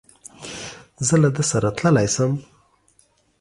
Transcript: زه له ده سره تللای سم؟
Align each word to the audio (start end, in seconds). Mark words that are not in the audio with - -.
زه 1.07 1.15
له 1.23 1.29
ده 1.35 1.43
سره 1.51 1.67
تللای 1.77 2.07
سم؟ 2.15 2.31